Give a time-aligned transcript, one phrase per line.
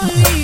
[0.00, 0.39] slowly